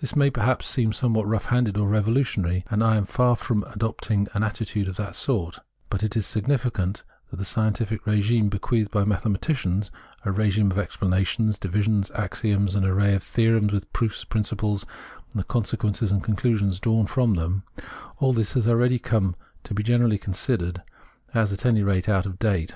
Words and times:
This 0.00 0.16
may 0.16 0.28
perhaps 0.28 0.66
seem 0.66 0.92
somewhat 0.92 1.28
rough 1.28 1.44
handed 1.44 1.76
or 1.76 1.86
revolutionary; 1.86 2.64
and 2.68 2.82
I 2.82 2.96
am 2.96 3.04
far 3.04 3.36
from 3.36 3.62
adopting 3.62 4.26
an 4.34 4.42
attitude 4.42 4.88
of 4.88 4.96
that 4.96 5.14
sort; 5.14 5.60
but 5.88 6.02
it 6.02 6.16
is 6.16 6.26
significant 6.26 7.04
that 7.30 7.36
the 7.36 7.44
scientific 7.44 8.04
regime 8.04 8.48
bequeathed 8.48 8.90
by 8.90 9.04
mathematics— 9.04 9.92
a 10.24 10.32
regime 10.32 10.72
of 10.72 10.80
explanations, 10.80 11.60
divisions, 11.60 12.10
axioms, 12.16 12.74
an 12.74 12.84
array 12.84 13.14
of 13.14 13.22
theorems, 13.22 13.72
with 13.72 13.92
proofs, 13.92 14.24
principles, 14.24 14.84
and 15.32 15.38
the 15.38 15.44
consequences 15.44 16.10
and 16.10 16.24
con 16.24 16.34
clusions 16.34 16.80
drawn 16.80 17.06
from 17.06 17.34
them— 17.34 17.62
all 18.18 18.32
this 18.32 18.54
has 18.54 18.66
already 18.66 18.98
come 18.98 19.36
to 19.62 19.74
be 19.74 19.84
generally 19.84 20.18
considered 20.18 20.82
as 21.34 21.52
at 21.52 21.64
any 21.64 21.84
rate 21.84 22.08
out 22.08 22.26
of 22.26 22.40
date. 22.40 22.66